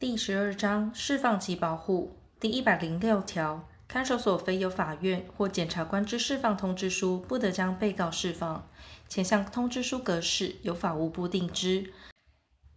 [0.00, 8.66] 第十二章释放及保护第一百零六条，看守所非由法院或检察官之释放通知书，不得将被告释放。
[9.10, 11.92] 前项通知书格式由法务部定之。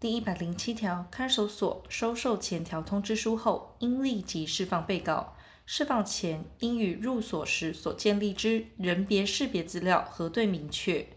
[0.01, 5.37] 第一百零七条，看守所收受前条通知书后，应立即释放被告。
[5.65, 11.07] 释放前，应与入所时所建立之人别识别资料核对明确。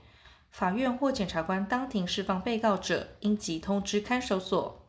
[0.52, 4.85] 法院或检察官当庭释放被告者，应即通知看守所。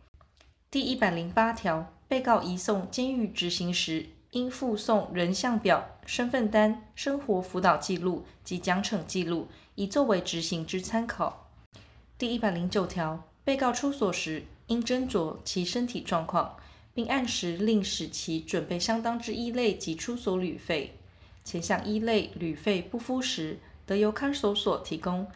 [0.69, 11.49] 第一百零八条，被告移送监狱执行时，应附送人像表、身份单、生活辅导记录及奖惩记录，以作为执行之参考。
[12.17, 16.57] 第一百零九条，被告出所时，应斟酌其身体状况，
[16.93, 20.97] 并按时令使其准备相当之衣类及出所旅费。
[21.45, 25.27] 前项衣类、旅费不敷时，得由看守所提供，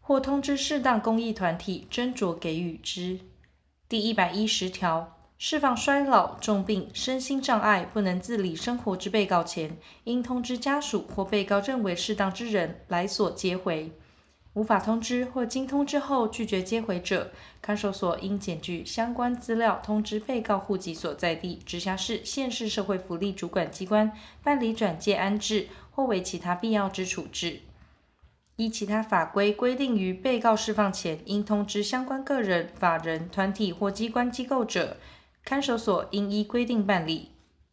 [0.00, 3.20] 或通知适当公益团体斟酌给予之。
[3.90, 13.90] 第一百一十条，释放衰老、重病、身心障碍、不能自理生活之被告前，应通知家属或被告认为适当之人来所接回。
[14.52, 24.12] 无法通知或经通知后拒绝接回者，看守所应检具相关资料，通知被告户籍所在地直辖市、县市社会福利主管机关
[24.44, 27.62] 办理转介安置或为其他必要之处置。
[28.60, 34.98] 依其他法规规定，于被告释放前，应通知相关个人、法人、团体或机关机构者，
[35.42, 37.30] 看守所应依规定办理。